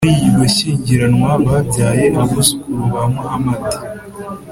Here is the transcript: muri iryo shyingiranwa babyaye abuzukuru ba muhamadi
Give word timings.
muri 0.07 0.19
iryo 0.29 0.45
shyingiranwa 0.55 1.31
babyaye 1.47 2.03
abuzukuru 2.21 2.83
ba 2.93 3.03
muhamadi 3.13 3.77